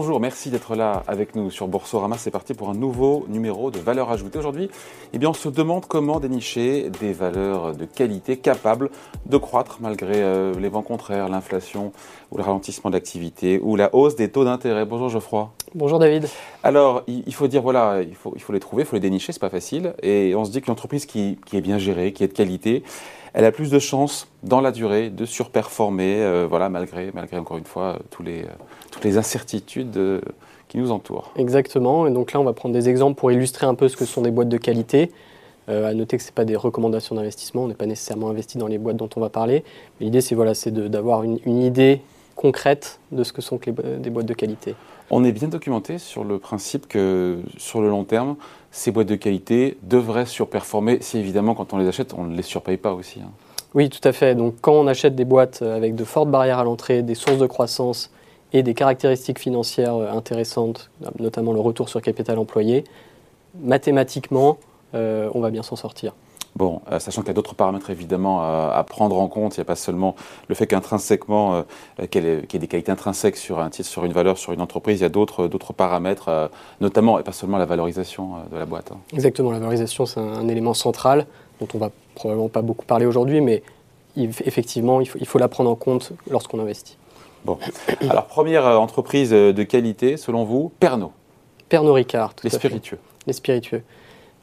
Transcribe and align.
Bonjour, 0.00 0.20
merci 0.20 0.48
d'être 0.48 0.76
là 0.76 1.02
avec 1.08 1.34
nous 1.34 1.50
sur 1.50 1.66
Boursorama. 1.66 2.16
C'est 2.18 2.30
parti 2.30 2.54
pour 2.54 2.70
un 2.70 2.74
nouveau 2.74 3.26
numéro 3.28 3.72
de 3.72 3.80
valeur 3.80 4.12
ajoutée. 4.12 4.38
Aujourd'hui, 4.38 4.70
eh 5.12 5.18
bien, 5.18 5.30
on 5.30 5.34
se 5.34 5.48
demande 5.48 5.86
comment 5.86 6.20
dénicher 6.20 6.88
des 7.00 7.12
valeurs 7.12 7.74
de 7.74 7.84
qualité 7.84 8.36
capables 8.36 8.90
de 9.26 9.36
croître 9.38 9.78
malgré 9.80 10.22
euh, 10.22 10.54
les 10.54 10.68
vents 10.68 10.82
contraires, 10.82 11.28
l'inflation 11.28 11.90
ou 12.30 12.36
le 12.36 12.44
ralentissement 12.44 12.90
d'activité 12.90 13.58
ou 13.60 13.74
la 13.74 13.92
hausse 13.92 14.14
des 14.14 14.30
taux 14.30 14.44
d'intérêt. 14.44 14.84
Bonjour 14.84 15.08
Geoffroy. 15.08 15.50
Bonjour 15.74 15.98
David. 15.98 16.26
Alors, 16.62 17.02
il 17.06 17.34
faut 17.34 17.46
dire, 17.46 17.62
voilà, 17.62 18.00
il 18.02 18.14
faut, 18.14 18.32
il 18.34 18.40
faut 18.40 18.52
les 18.52 18.60
trouver, 18.60 18.84
il 18.84 18.86
faut 18.86 18.96
les 18.96 19.00
dénicher, 19.00 19.32
c'est 19.32 19.40
pas 19.40 19.50
facile. 19.50 19.92
Et 20.02 20.34
on 20.34 20.44
se 20.44 20.50
dit 20.50 20.62
que 20.62 20.68
l'entreprise 20.68 21.04
qui, 21.04 21.38
qui 21.44 21.56
est 21.56 21.60
bien 21.60 21.78
gérée, 21.78 22.12
qui 22.12 22.24
est 22.24 22.28
de 22.28 22.32
qualité, 22.32 22.82
elle 23.34 23.44
a 23.44 23.52
plus 23.52 23.70
de 23.70 23.78
chances 23.78 24.28
dans 24.42 24.60
la 24.60 24.72
durée 24.72 25.10
de 25.10 25.24
surperformer, 25.24 26.22
euh, 26.22 26.46
voilà, 26.48 26.68
malgré, 26.68 27.10
malgré 27.12 27.38
encore 27.38 27.58
une 27.58 27.64
fois 27.64 27.98
tous 28.10 28.22
les, 28.22 28.42
euh, 28.42 28.48
toutes 28.90 29.04
les 29.04 29.18
incertitudes 29.18 29.96
euh, 29.96 30.20
qui 30.68 30.78
nous 30.78 30.90
entourent. 30.90 31.32
Exactement. 31.36 32.06
Et 32.06 32.10
donc 32.10 32.32
là, 32.32 32.40
on 32.40 32.44
va 32.44 32.52
prendre 32.52 32.74
des 32.74 32.88
exemples 32.88 33.18
pour 33.18 33.30
illustrer 33.30 33.66
un 33.66 33.74
peu 33.74 33.88
ce 33.88 33.96
que 33.96 34.04
sont 34.04 34.22
des 34.22 34.30
boîtes 34.30 34.48
de 34.48 34.58
qualité. 34.58 35.12
à 35.68 35.92
noter 35.92 36.16
que 36.16 36.22
ce 36.22 36.28
n'est 36.28 36.34
pas 36.34 36.46
des 36.46 36.56
recommandations 36.56 37.14
d'investissement, 37.14 37.64
on 37.64 37.68
n'est 37.68 37.74
pas 37.74 37.86
nécessairement 37.86 38.30
investi 38.30 38.56
dans 38.56 38.68
les 38.68 38.78
boîtes 38.78 38.96
dont 38.96 39.10
on 39.16 39.20
va 39.20 39.28
parler. 39.28 39.64
L'idée, 40.00 40.22
c'est 40.22 40.34
voilà, 40.34 40.54
d'avoir 40.72 41.24
une, 41.24 41.38
une, 41.44 41.62
idée 41.62 42.00
concrète 42.38 43.00
de 43.10 43.24
ce 43.24 43.32
que 43.32 43.42
sont 43.42 43.58
les, 43.66 43.72
des 43.98 44.10
boîtes 44.10 44.26
de 44.26 44.32
qualité. 44.32 44.76
On 45.10 45.24
est 45.24 45.32
bien 45.32 45.48
documenté 45.48 45.98
sur 45.98 46.22
le 46.22 46.38
principe 46.38 46.86
que 46.86 47.40
sur 47.56 47.80
le 47.80 47.88
long 47.88 48.04
terme, 48.04 48.36
ces 48.70 48.92
boîtes 48.92 49.08
de 49.08 49.16
qualité 49.16 49.76
devraient 49.82 50.26
surperformer 50.26 50.98
si 51.00 51.18
évidemment 51.18 51.54
quand 51.54 51.72
on 51.74 51.78
les 51.78 51.88
achète, 51.88 52.14
on 52.14 52.24
ne 52.24 52.36
les 52.36 52.42
surpaye 52.42 52.76
pas 52.76 52.92
aussi. 52.92 53.20
Hein. 53.20 53.30
Oui, 53.74 53.90
tout 53.90 54.06
à 54.06 54.12
fait. 54.12 54.34
Donc 54.34 54.54
quand 54.60 54.72
on 54.72 54.86
achète 54.86 55.16
des 55.16 55.24
boîtes 55.24 55.62
avec 55.62 55.96
de 55.96 56.04
fortes 56.04 56.30
barrières 56.30 56.60
à 56.60 56.64
l'entrée, 56.64 57.02
des 57.02 57.16
sources 57.16 57.38
de 57.38 57.46
croissance 57.46 58.10
et 58.52 58.62
des 58.62 58.74
caractéristiques 58.74 59.40
financières 59.40 59.96
euh, 59.96 60.12
intéressantes, 60.12 60.90
notamment 61.18 61.52
le 61.52 61.60
retour 61.60 61.88
sur 61.88 62.00
capital 62.00 62.38
employé, 62.38 62.84
mathématiquement, 63.60 64.58
euh, 64.94 65.28
on 65.34 65.40
va 65.40 65.50
bien 65.50 65.62
s'en 65.62 65.76
sortir. 65.76 66.14
Bon, 66.56 66.80
euh, 66.90 66.98
sachant 66.98 67.22
qu'il 67.22 67.28
y 67.28 67.30
a 67.30 67.34
d'autres 67.34 67.54
paramètres 67.54 67.90
évidemment 67.90 68.42
à, 68.42 68.84
prendre 68.84 69.18
en 69.18 69.28
compte, 69.28 69.56
il 69.56 69.60
n'y 69.60 69.62
a 69.62 69.64
pas 69.64 69.76
seulement 69.76 70.16
le 70.48 70.54
fait 70.54 70.66
qu'intrinsèquement, 70.66 71.64
euh, 72.00 72.06
qu'il 72.06 72.24
y, 72.24 72.28
ait 72.28 72.58
des 72.58 72.66
qualités 72.66 72.90
intrinsèques 72.90 73.36
sur 73.36 73.60
un 73.60 73.70
titre, 73.70 73.88
sur 73.88 74.04
une 74.04 74.12
valeur, 74.12 74.38
sur 74.38 74.52
une 74.52 74.60
entreprise, 74.60 75.00
il 75.00 75.02
y 75.02 75.06
a 75.06 75.08
d'autres 75.08 75.72
paramètres, 75.72 76.28
euh, 76.28 76.48
notamment 76.80 77.18
et 77.18 77.22
pas 77.22 77.32
seulement 77.32 77.58
la 77.58 77.66
valorisation 77.66 78.30
de 78.50 78.56
la 78.56 78.66
boîte. 78.66 78.90
Hein. 78.92 78.98
Exactement, 79.12 79.50
la 79.50 79.58
valorisation 79.58 80.06
c'est 80.06 80.20
un, 80.20 80.48
élément 80.48 80.74
central 80.74 81.26
dont 81.60 81.68
on 81.74 81.78
va 81.78 81.90
probablement 82.14 82.48
pas 82.48 82.62
beaucoup 82.62 82.86
parler 82.86 83.06
aujourd'hui, 83.06 83.40
mais 83.40 83.62
effectivement, 84.16 85.00
il 85.00 85.08
faut, 85.08 85.18
il 85.20 85.26
faut 85.26 85.38
la 85.38 85.48
prendre 85.48 85.70
en 85.70 85.76
compte 85.76 86.12
lorsqu'on 86.28 86.58
investit. 86.58 86.96
Bon, 87.44 87.58
alors 88.08 88.26
première 88.26 88.64
entreprise 88.80 89.30
de 89.30 89.62
qualité, 89.62 90.16
selon 90.16 90.44
vous, 90.44 90.72
Pernod. 90.80 91.10
Pernod 91.68 91.94
Ricard, 91.94 92.34
tout 92.34 92.44
Les 92.44 92.50
spiritueux. 92.50 92.98
Les 93.26 93.32
spiritueux. 93.32 93.82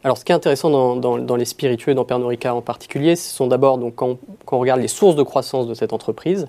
Alors, 0.05 0.19
ce 0.19 0.23
qui 0.23 0.31
est 0.31 0.35
intéressant 0.35 0.69
dans, 0.97 1.35
les 1.35 1.45
spiritueux, 1.45 1.95
dans 1.95 2.05
Pernod 2.05 2.27
Ricard 2.27 2.55
en 2.55 2.61
particulier, 2.61 3.15
ce 3.15 3.33
sont 3.33 3.47
d'abord, 3.47 3.79
donc, 3.79 3.95
quand, 3.95 4.19
on 4.51 4.59
regarde 4.59 4.79
les 4.79 4.87
sources 4.87 5.15
de 5.15 5.23
croissance 5.23 5.65
de 5.65 5.73
cette 5.73 5.93
entreprise, 5.93 6.47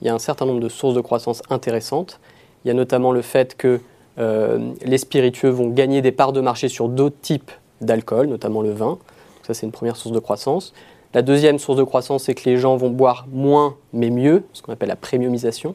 il 0.00 0.06
y 0.06 0.08
a 0.08 0.14
un 0.14 0.20
certain 0.20 0.46
nombre 0.46 0.60
de 0.60 0.68
sources 0.68 0.94
de 0.94 1.00
croissance 1.00 1.42
intéressantes. 1.50 2.20
Il 2.64 2.68
y 2.68 2.70
a 2.70 2.74
notamment 2.74 3.10
le 3.10 3.22
fait 3.22 3.56
que 3.56 3.80
euh, 4.20 4.70
les 4.84 4.98
spiritueux 4.98 5.48
vont 5.48 5.66
gagner 5.66 6.00
des 6.00 6.12
parts 6.12 6.32
de 6.32 6.40
marché 6.40 6.68
sur 6.68 6.88
d'autres 6.88 7.16
types 7.20 7.50
d'alcool, 7.80 8.28
notamment 8.28 8.62
le 8.62 8.70
vin. 8.70 8.98
ça, 9.42 9.52
c'est 9.52 9.66
une 9.66 9.72
première 9.72 9.96
source 9.96 10.14
de 10.14 10.20
croissance. 10.20 10.72
La 11.12 11.22
deuxième 11.22 11.58
source 11.58 11.78
de 11.78 11.82
croissance, 11.82 12.22
c'est 12.22 12.36
que 12.36 12.48
les 12.48 12.56
gens 12.56 12.76
vont 12.76 12.90
boire 12.90 13.26
moins 13.32 13.74
mais 13.92 14.10
mieux, 14.10 14.44
ce 14.52 14.62
qu'on 14.62 14.72
appelle 14.72 14.90
la 14.90 14.94
premiumisation. 14.94 15.74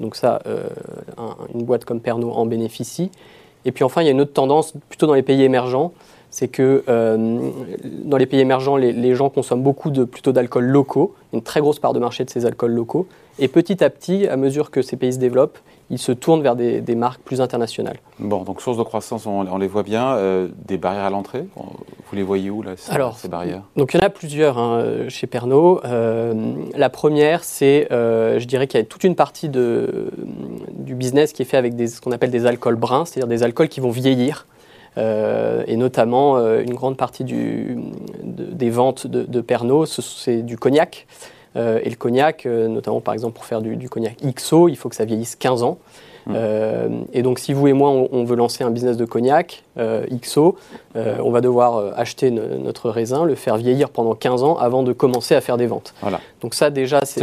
Donc 0.00 0.16
ça, 0.16 0.40
euh, 0.46 0.70
une 1.52 1.64
boîte 1.64 1.84
comme 1.84 2.00
Pernod 2.00 2.32
en 2.34 2.46
bénéficie. 2.46 3.10
Et 3.64 3.72
puis 3.72 3.84
enfin, 3.84 4.02
il 4.02 4.06
y 4.06 4.08
a 4.08 4.12
une 4.12 4.20
autre 4.20 4.32
tendance, 4.32 4.74
plutôt 4.88 5.06
dans 5.06 5.14
les 5.14 5.22
pays 5.22 5.42
émergents, 5.42 5.92
c'est 6.30 6.48
que 6.48 6.82
euh, 6.88 7.50
dans 8.04 8.16
les 8.16 8.26
pays 8.26 8.40
émergents, 8.40 8.76
les, 8.76 9.14
gens 9.14 9.28
consomment 9.28 9.62
beaucoup 9.62 9.90
de, 9.90 10.04
plutôt 10.04 10.32
d'alcools 10.32 10.64
locaux, 10.64 11.14
une 11.32 11.42
très 11.42 11.60
grosse 11.60 11.78
part 11.78 11.92
de 11.92 12.00
marché 12.00 12.24
de 12.24 12.30
ces 12.30 12.46
alcools 12.46 12.72
locaux. 12.72 13.06
Et 13.38 13.48
petit 13.48 13.82
à 13.82 13.90
petit, 13.90 14.26
à 14.26 14.36
mesure 14.36 14.70
que 14.70 14.82
ces 14.82 14.96
pays 14.96 15.12
se 15.12 15.18
développent, 15.18 15.58
ils 15.90 15.98
se 15.98 16.12
tournent 16.12 16.42
vers 16.42 16.56
des, 16.56 16.94
marques 16.94 17.20
plus 17.22 17.40
internationales. 17.40 17.98
Bon, 18.18 18.42
donc 18.42 18.60
source 18.60 18.78
de 18.78 18.82
croissance, 18.82 19.26
on, 19.26 19.58
les 19.58 19.66
voit 19.66 19.82
bien. 19.82 20.14
Euh, 20.16 20.48
des 20.66 20.78
barrières 20.78 21.04
à 21.04 21.10
l'entrée, 21.10 21.44
vous 21.56 22.16
les 22.16 22.22
voyez 22.22 22.50
où 22.50 22.62
là, 22.62 22.72
ces, 22.76 22.92
Alors, 22.92 23.16
ces 23.18 23.28
barrières? 23.28 23.62
Donc 23.76 23.92
il 23.92 24.00
y 24.00 24.02
en 24.02 24.06
a 24.06 24.10
plusieurs 24.10 24.58
hein, 24.58 25.08
chez 25.08 25.26
Pernod. 25.26 25.80
Euh, 25.84 26.54
la 26.74 26.90
première, 26.90 27.44
c'est, 27.44 27.88
je 27.90 28.44
dirais 28.44 28.66
qu'il 28.66 28.80
y 28.80 28.82
a 28.82 28.86
toute 28.86 29.04
une 29.04 29.16
partie 29.16 29.48
de, 29.48 30.10
du 30.70 30.94
business 30.94 31.32
qui 31.32 31.42
est 31.42 31.46
fait 31.46 31.56
avec 31.58 31.74
des, 31.74 31.88
ce 31.88 32.00
qu'on 32.00 32.12
appelle 32.12 32.30
des 32.30 32.46
alcools 32.46 32.76
bruns, 32.76 33.04
c'est-à-dire 33.04 33.28
des 33.28 33.42
alcools 33.42 33.68
qui 33.68 33.80
vont 33.80 33.90
vieillir. 33.90 34.46
Euh, 34.98 35.64
et 35.66 35.76
notamment 35.76 36.36
euh, 36.36 36.62
une 36.62 36.74
grande 36.74 36.96
partie 36.96 37.24
du, 37.24 37.78
des 38.22 38.70
ventes 38.70 39.06
de, 39.06 39.22
de 39.22 39.40
Pernod, 39.40 39.86
c'est 39.86 40.42
du 40.42 40.58
cognac. 40.58 41.06
Euh, 41.56 41.80
et 41.82 41.90
le 41.90 41.96
cognac, 41.96 42.46
notamment 42.46 43.00
par 43.00 43.14
exemple 43.14 43.34
pour 43.34 43.44
faire 43.44 43.60
du, 43.60 43.88
cognac 43.88 44.16
XO, 44.24 44.68
il 44.68 44.76
faut 44.76 44.88
que 44.88 44.96
ça 44.96 45.04
vieillisse 45.04 45.36
15 45.36 45.62
ans. 45.62 45.78
Mmh. 46.24 46.36
et 47.12 47.22
donc, 47.22 47.40
si 47.40 47.52
vous 47.52 47.66
et 47.66 47.72
moi, 47.72 47.90
on, 47.90 48.22
veut 48.22 48.36
lancer 48.36 48.62
un 48.62 48.70
business 48.70 48.96
de 48.96 49.04
cognac 49.04 49.64
XO, 49.76 50.56
on 50.94 51.30
va 51.32 51.40
devoir 51.40 51.98
acheter 51.98 52.30
notre 52.30 52.90
raisin, 52.90 53.24
le 53.24 53.34
faire 53.34 53.56
vieillir 53.56 53.90
pendant 53.90 54.14
15 54.14 54.44
ans 54.44 54.56
avant 54.56 54.84
de 54.84 54.92
commencer 54.92 55.34
à 55.34 55.40
faire 55.40 55.56
des 55.56 55.66
ventes. 55.66 55.94
Voilà. 56.00 56.20
Donc 56.40 56.54
ça, 56.54 56.70
déjà, 56.70 57.00
c'est 57.04 57.22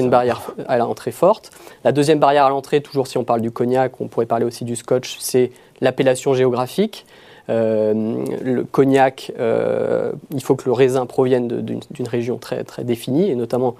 une 0.00 0.10
barrière 0.10 0.42
à 0.66 0.78
l'entrée 0.78 1.12
forte. 1.12 1.52
La 1.84 1.92
deuxième 1.92 2.18
barrière 2.18 2.44
à 2.44 2.50
l'entrée, 2.50 2.80
toujours 2.80 3.06
si 3.06 3.16
on 3.16 3.22
parle 3.22 3.42
du 3.42 3.52
cognac, 3.52 4.00
on 4.00 4.08
pourrait 4.08 4.26
parler 4.26 4.44
aussi 4.44 4.64
du 4.64 4.74
scotch, 4.74 5.18
c'est 5.20 5.52
l'appellation 5.80 6.34
géographique. 6.34 7.06
Euh, 7.48 8.24
le 8.42 8.64
cognac, 8.64 9.32
euh, 9.38 10.12
il 10.32 10.42
faut 10.42 10.54
que 10.54 10.64
le 10.66 10.72
raisin 10.72 11.06
provienne 11.06 11.48
d'une 11.48 12.08
région 12.08 12.38
très, 12.38 12.64
très 12.64 12.84
définie, 12.84 13.30
et 13.30 13.34
notamment 13.34 13.74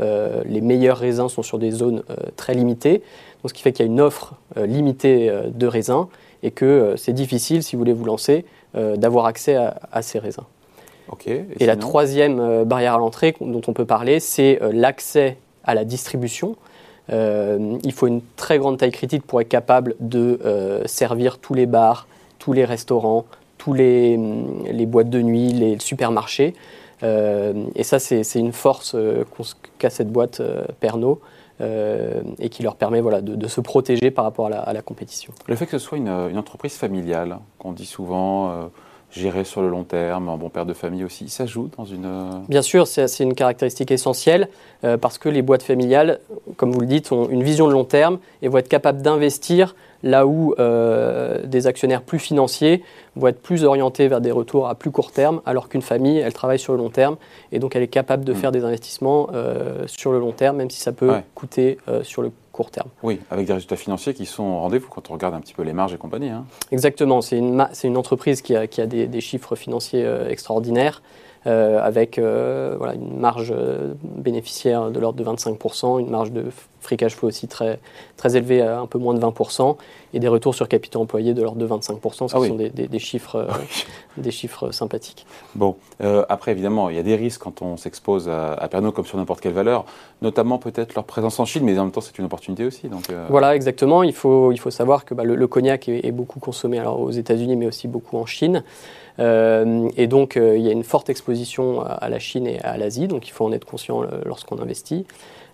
euh, 0.00 0.42
les 0.46 0.60
meilleurs 0.60 0.98
raisins 0.98 1.28
sont 1.28 1.42
sur 1.42 1.58
des 1.58 1.70
zones 1.70 2.02
très 2.36 2.54
limitées, 2.54 3.02
donc 3.42 3.50
ce 3.50 3.54
qui 3.54 3.62
fait 3.62 3.72
qu'il 3.72 3.86
y 3.86 3.88
a 3.88 3.92
une 3.92 4.00
offre 4.00 4.34
limitée 4.56 5.32
de 5.52 5.66
raisins, 5.66 6.06
et 6.42 6.50
que 6.50 6.94
c'est 6.96 7.12
difficile, 7.12 7.62
si 7.62 7.74
vous 7.74 7.80
voulez 7.80 7.92
vous 7.92 8.04
lancer, 8.04 8.44
d'avoir 8.74 9.26
accès 9.26 9.56
à, 9.56 10.02
ces 10.02 10.18
raisins. 10.18 10.44
et, 11.26 11.66
la 11.66 11.76
troisième 11.76 12.64
barrière 12.64 12.94
à 12.94 12.98
l'entrée 12.98 13.34
dont 13.40 13.62
on 13.66 13.72
peut 13.72 13.84
parler, 13.84 14.20
c'est 14.20 14.60
l'accès 14.72 15.36
à 15.64 15.74
la 15.74 15.84
distribution. 15.84 16.56
Il 17.10 17.92
faut 17.92 18.06
une 18.06 18.20
très 18.36 18.58
grande 18.58 18.78
taille 18.78 18.92
critique 18.92 19.24
pour 19.24 19.40
être 19.40 19.48
capable 19.48 19.94
de 20.00 20.82
servir 20.86 21.38
tous 21.38 21.54
les 21.54 21.66
bars, 21.66 22.06
tous 22.38 22.52
les 22.52 22.64
restaurants, 22.64 23.24
tous 23.56 23.72
les, 23.72 24.16
hum, 24.16 24.64
les 24.70 24.86
boîtes 24.86 25.10
de 25.10 25.20
nuit, 25.20 25.52
les 25.52 25.78
supermarchés. 25.78 26.54
Euh, 27.02 27.64
et 27.74 27.84
ça, 27.84 27.98
c'est 27.98 28.38
une 28.38 28.52
force 28.52 28.96
qu'a 29.78 29.90
cette 29.90 30.10
boîte 30.10 30.42
Pernod. 30.80 31.18
et 31.60 32.48
qui 32.50 32.62
leur 32.62 32.76
permet 32.76 33.00
voilà, 33.00 33.20
de, 33.20 33.48
se 33.48 33.60
protéger 33.60 34.10
par 34.10 34.24
rapport 34.24 34.46
à 34.46 34.72
la, 34.72 34.82
compétition. 34.82 35.32
Le 35.46 35.56
fait 35.56 35.66
que 35.66 35.72
ce 35.72 35.78
soit 35.78 35.98
une, 35.98 36.08
une 36.08 36.38
entreprise 36.38 36.74
familiale, 36.74 37.38
qu'on 37.58 37.72
dit 37.72 37.86
souvent, 37.86 38.70
gérer 39.10 39.44
sur 39.44 39.62
le 39.62 39.68
long 39.68 39.84
terme, 39.84 40.28
un 40.28 40.36
bon 40.36 40.50
père 40.50 40.66
de 40.66 40.74
famille 40.74 41.04
aussi, 41.04 41.28
ça 41.28 41.46
joue 41.46 41.70
dans 41.76 41.84
une... 41.84 42.04
Euh, 42.04 42.30
Bien 42.48 42.62
sûr, 42.62 42.86
c'est 42.86 43.20
une 43.20 43.34
caractéristique 43.34 43.90
essentielle 43.90 44.48
euh, 44.84 44.96
parce 44.96 45.18
que 45.18 45.28
les 45.28 45.42
boîtes 45.42 45.62
familiales, 45.62 46.20
comme 46.56 46.72
vous 46.72 46.80
le 46.80 46.86
dites, 46.86 47.10
ont 47.10 47.28
une 47.28 47.42
vision 47.42 47.68
de 47.68 47.72
long 47.72 47.84
terme 47.84 48.18
et 48.42 48.48
vont 48.48 48.58
être 48.58 48.68
capables 48.68 49.00
d'investir 49.00 49.74
là 50.02 50.26
où 50.26 50.54
euh, 50.58 51.44
des 51.46 51.66
actionnaires 51.66 52.02
plus 52.02 52.18
financiers 52.18 52.82
vont 53.16 53.28
être 53.28 53.42
plus 53.42 53.64
orientés 53.64 54.08
vers 54.08 54.20
des 54.20 54.30
retours 54.30 54.68
à 54.68 54.74
plus 54.74 54.90
court 54.90 55.12
terme, 55.12 55.40
alors 55.46 55.68
qu'une 55.68 55.82
famille, 55.82 56.18
elle 56.18 56.32
travaille 56.32 56.58
sur 56.58 56.72
le 56.72 56.78
long 56.78 56.90
terme 56.90 57.16
et 57.52 57.58
donc 57.58 57.74
elle 57.74 57.82
est 57.82 57.88
capable 57.88 58.24
de 58.24 58.32
mm. 58.32 58.36
faire 58.36 58.52
des 58.52 58.64
investissements 58.64 59.28
sur 59.86 60.12
le 60.12 60.20
long 60.20 60.32
terme, 60.32 60.56
même 60.56 60.70
si 60.70 60.80
ça 60.80 60.92
peut 60.92 61.12
coûter 61.34 61.78
sur 62.02 62.22
le 62.22 62.30
terme. 62.66 62.88
Oui, 63.02 63.20
avec 63.30 63.46
des 63.46 63.52
résultats 63.52 63.76
financiers 63.76 64.14
qui 64.14 64.26
sont 64.26 64.42
au 64.42 64.58
rendez-vous 64.60 64.88
quand 64.88 65.10
on 65.10 65.14
regarde 65.14 65.34
un 65.34 65.40
petit 65.40 65.54
peu 65.54 65.62
les 65.62 65.72
marges 65.72 65.94
et 65.94 65.98
compagnie. 65.98 66.30
Hein. 66.30 66.44
Exactement, 66.72 67.20
c'est 67.20 67.38
une, 67.38 67.66
une, 67.84 67.96
entreprise 67.96 68.42
qui 68.42 68.56
a, 68.56 68.66
qui 68.66 68.80
a 68.80 68.86
des, 68.86 69.20
chiffres 69.20 69.56
financiers 69.56 70.04
euh, 70.04 70.28
extraordinaires. 70.28 71.02
Euh, 71.48 71.80
avec 71.82 72.18
euh, 72.18 72.74
voilà, 72.76 72.94
une 72.94 73.18
marge 73.18 73.54
bénéficiaire 74.02 74.90
de 74.90 75.00
l'ordre 75.00 75.18
de 75.18 75.24
25%, 75.24 75.98
une 75.98 76.10
marge 76.10 76.30
de 76.30 76.44
free 76.80 76.98
cash 76.98 77.14
flow 77.14 77.28
aussi 77.28 77.48
très, 77.48 77.80
très 78.18 78.36
élevée 78.36 78.60
à 78.60 78.80
un 78.80 78.86
peu 78.86 78.98
moins 78.98 79.14
de 79.14 79.20
20%, 79.20 79.76
et 80.12 80.20
des 80.20 80.28
retours 80.28 80.54
sur 80.54 80.68
capital 80.68 81.00
employé 81.00 81.32
de 81.32 81.42
l'ordre 81.42 81.58
de 81.58 81.66
25%, 81.66 82.28
ce 82.28 82.36
ah 82.36 82.46
sont 82.46 82.54
des, 82.54 82.68
des, 82.68 82.98
chiffres, 82.98 83.46
ah 83.48 83.56
des 84.18 84.30
chiffres 84.30 84.72
sympathiques. 84.72 85.26
Bon, 85.54 85.76
après 86.28 86.52
évidemment, 86.52 86.90
il 86.90 86.96
y 86.96 86.98
a 86.98 87.02
des 87.02 87.16
risques 87.16 87.40
quand 87.42 87.62
on 87.62 87.78
s'expose 87.78 88.28
à, 88.28 88.52
à, 88.52 88.68
Pernod 88.68 88.92
comme 88.92 89.06
sur 89.06 89.16
n'importe 89.16 89.40
quelle 89.40 89.54
valeur, 89.54 89.86
notamment 90.20 90.58
peut-être 90.58 90.94
leur 90.94 91.04
présence 91.04 91.40
en 91.40 91.46
Chine, 91.46 91.64
mais 91.64 91.78
en 91.78 91.84
même 91.84 91.92
temps 91.92 92.02
c'est 92.02 92.18
une 92.18 92.26
opportunité 92.26 92.66
aussi. 92.66 92.88
Donc, 92.88 93.04
Voilà, 93.30 93.56
exactement. 93.56 94.02
Il 94.02 94.14
faut, 94.14 94.52
il 94.52 94.58
faut 94.58 94.70
savoir 94.70 95.06
que 95.06 95.14
bah, 95.14 95.24
le, 95.24 95.46
cognac 95.46 95.88
est, 95.88 96.06
est, 96.06 96.12
beaucoup 96.12 96.40
consommé 96.40 96.78
alors, 96.78 97.00
aux 97.00 97.10
États-Unis, 97.10 97.56
mais 97.56 97.66
aussi 97.66 97.88
beaucoup 97.88 98.18
en 98.18 98.26
Chine. 98.26 98.62
Euh, 99.18 99.88
et 99.96 100.06
donc, 100.06 100.36
euh, 100.36 100.56
il 100.56 100.64
y 100.64 100.68
a 100.68 100.72
une 100.72 100.84
forte 100.84 101.10
exposition 101.10 101.37
à 101.80 102.08
la 102.08 102.18
Chine 102.18 102.46
et 102.46 102.60
à 102.60 102.76
l'Asie, 102.76 103.08
donc 103.08 103.28
il 103.28 103.32
faut 103.32 103.44
en 103.44 103.52
être 103.52 103.64
conscient 103.64 104.02
euh, 104.02 104.20
lorsqu'on 104.24 104.58
investit. 104.60 105.06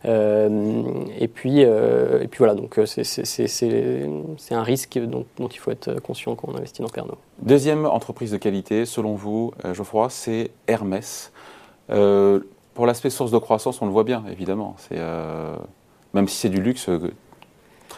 et, 0.05 1.29
puis, 1.29 1.61
et 1.61 2.29
puis 2.31 2.39
voilà, 2.39 2.55
donc 2.55 2.79
c'est 2.85 4.55
un 4.55 4.63
risque 4.63 4.99
dont, 4.99 5.25
il 5.39 5.59
faut 5.59 5.71
être 5.71 5.99
conscient 6.01 6.35
quand 6.35 6.49
on 6.53 6.57
investit 6.57 6.83
dans 6.83 6.89
Pernod. 6.89 7.17
Deuxième 7.41 7.87
entreprise 7.87 8.31
de 8.31 8.37
qualité, 8.37 8.85
selon 8.85 9.15
vous, 9.15 9.53
Geoffroy, 9.73 10.11
c'est 10.11 10.51
Hermès. 10.67 11.33
pour 11.89 12.87
l'aspect 12.87 13.09
source 13.09 13.31
de 13.31 13.39
croissance, 13.39 13.81
on 13.81 13.87
le 13.87 13.93
voit 13.93 14.05
bien, 14.05 14.25
évidemment. 14.31 14.77
Même 14.91 16.29
si 16.29 16.37
c'est 16.37 16.51
du 16.51 16.61
luxe, 16.61 16.91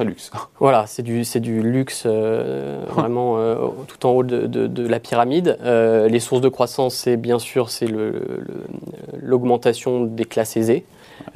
luxe. 0.05 0.31
Voilà, 0.59 0.87
c'est 0.87 1.03
du, 1.03 1.23
du 1.23 1.63
luxe 1.63 2.05
euh, 2.07 2.85
vraiment 2.89 3.39
euh, 3.39 3.57
tout 3.87 4.07
en 4.07 4.11
haut 4.11 4.23
de, 4.23 4.89
la 4.89 5.01
pyramide. 5.01 5.59
Euh, 5.63 6.09
les 6.09 6.21
sources 6.21 6.41
de 6.41 6.49
croissance, 6.49 6.95
c'est 6.95 7.17
bien 7.17 7.39
sûr 7.39 7.71
c'est 7.71 7.89
l'augmentation 9.21 10.05
des 10.05 10.25
classes 10.25 10.57
aisées. 10.57 10.85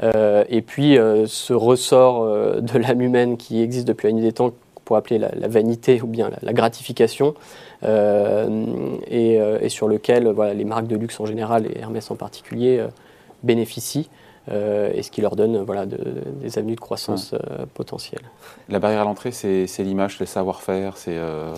et 0.02 0.62
puis 0.62 0.96
ce 1.26 1.52
ressort 1.52 2.26
de 2.60 2.78
l'âme 2.78 3.00
humaine 3.00 3.36
qui 3.36 3.62
existe 3.62 3.86
depuis 3.86 4.08
la 4.08 4.12
nuit 4.12 4.22
des 4.22 4.32
temps, 4.32 4.52
pour 4.84 4.96
appeler 4.96 5.18
la, 5.18 5.48
vanité 5.48 6.00
ou 6.02 6.06
bien 6.06 6.30
la, 6.42 6.52
gratification, 6.52 7.34
et, 7.82 9.34
et, 9.34 9.68
sur 9.68 9.88
lequel 9.88 10.28
voilà, 10.28 10.54
les 10.54 10.64
marques 10.64 10.86
de 10.86 10.96
luxe 10.96 11.20
en 11.20 11.26
général, 11.26 11.66
et 11.66 11.78
Hermès 11.78 12.10
en 12.10 12.16
particulier, 12.16 12.84
bénéficient. 13.42 14.08
Euh, 14.50 14.90
et 14.94 15.02
ce 15.02 15.10
qui 15.10 15.20
leur 15.20 15.36
donne 15.36 15.58
voilà, 15.58 15.84
des 15.86 16.58
avenues 16.58 16.74
de 16.74 16.80
croissance 16.80 17.34
euh, 17.34 17.66
potentielles. 17.74 18.22
La 18.68 18.78
barrière 18.78 19.02
à 19.02 19.04
l'entrée, 19.04 19.32
c'est 19.32 19.66
l'image, 19.80 20.18
le 20.18 20.26
savoir-faire, 20.26 20.96
c'est... 20.96 21.16
Euh, 21.16 21.52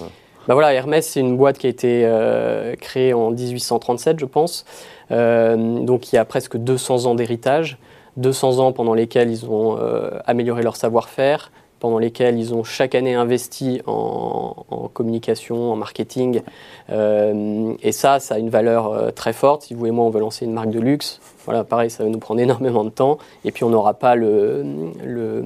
bah 0.48 0.54
voilà, 0.54 0.74
Hermès, 0.74 1.06
c'est 1.06 1.20
une 1.20 1.36
boîte 1.36 1.56
qui 1.56 1.68
a 1.68 1.70
été 1.70 2.04
créée 2.80 3.14
en 3.14 3.30
1837, 3.30 4.18
je 4.18 4.24
pense. 4.24 4.64
donc 5.08 6.12
il 6.12 6.16
y 6.16 6.18
a 6.18 6.24
presque 6.24 6.56
200 6.56 7.06
ans 7.06 7.14
d'héritage, 7.14 7.78
200 8.16 8.58
ans 8.58 8.72
pendant 8.72 8.94
lesquels 8.94 9.30
ils 9.30 9.46
ont 9.48 9.78
amélioré 10.26 10.64
leur 10.64 10.74
savoir-faire, 10.74 11.52
pendant 11.82 11.98
lesquels 11.98 12.38
ils 12.38 12.54
ont 12.54 12.62
chaque 12.62 12.94
année 12.94 13.16
investi 13.16 13.82
en, 13.88 14.88
communication, 14.94 15.72
en 15.72 15.74
marketing. 15.74 16.42
Euh, 16.90 17.74
et 17.82 17.90
ça, 17.90 18.20
ça 18.20 18.36
a 18.36 18.38
une 18.38 18.50
valeur 18.50 18.86
euh, 18.86 19.10
très 19.10 19.32
forte. 19.32 19.62
Si 19.62 19.74
vous 19.74 19.86
et 19.86 19.90
moi, 19.90 20.04
on 20.04 20.10
veut 20.10 20.20
lancer 20.20 20.44
une 20.44 20.52
marque 20.52 20.70
de 20.70 20.78
luxe, 20.78 21.20
voilà, 21.44 21.64
pareil, 21.64 21.90
ça 21.90 22.04
va 22.04 22.08
nous 22.08 22.20
prendre 22.20 22.40
énormément 22.48 22.84
de 22.84 22.90
temps. 22.90 23.18
Et 23.44 23.50
puis, 23.50 23.64
on 23.64 23.70
n'aura 23.70 23.94
pas 23.94 24.14
le, 24.14 24.64
le, 25.04 25.42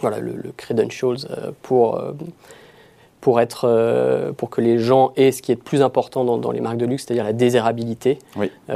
voilà, 0.00 0.18
le, 0.18 0.34
credentials 0.58 1.16
euh, 1.30 1.52
pour, 1.62 1.98
pour, 3.22 3.40
être, 3.40 4.34
pour 4.36 4.50
que 4.50 4.60
les 4.60 4.78
gens 4.78 5.12
aient 5.16 5.32
ce 5.32 5.40
qui 5.40 5.52
est 5.52 5.54
le 5.54 5.62
plus 5.62 5.80
important 5.80 6.36
dans, 6.36 6.50
les 6.50 6.60
marques 6.60 6.76
de 6.76 6.84
luxe, 6.84 7.06
c'est-à-dire 7.06 7.24
la 7.24 7.32
désirabilité. 7.32 8.18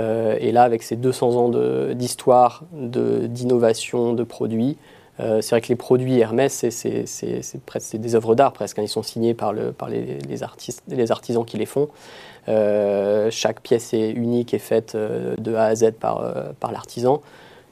et 0.01 0.51
là, 0.51 0.63
avec 0.63 0.83
ces 0.83 0.97
200 0.97 1.31
ans 1.37 1.51
d'histoire, 1.93 2.63
d'innovation, 2.73 4.15
de 4.15 4.25
produits, 4.25 4.79
euh, 5.21 5.41
c'est 5.41 5.51
vrai 5.51 5.61
que 5.61 5.69
les 5.69 5.77
produits 5.77 6.19
Hermès, 6.19 6.65
c'est 6.71 7.99
des 7.99 8.15
œuvres 8.15 8.35
d'art 8.35 8.53
presque. 8.53 8.79
Hein. 8.79 8.83
Ils 8.83 8.89
sont 8.89 9.03
signés 9.03 9.35
par, 9.35 9.53
le, 9.53 9.73
par 9.73 9.89
les, 9.89 10.19
les, 10.19 10.43
artistes, 10.43 10.83
les 10.89 11.13
artisans 11.13 11.45
qui 11.45 11.57
les 11.57 11.67
font. 11.67 11.89
Euh, 12.49 13.31
chaque 13.31 13.61
pièce 13.61 13.95
est 13.95 14.11
unique 14.11 14.55
et 14.55 14.59
faite 14.59 14.95
euh, 14.95 15.35
de 15.39 15.55
A 15.55 15.67
à 15.67 15.75
Z 15.75 15.93
par, 15.93 16.25
par 16.61 16.73
l'artisan. 16.73 17.23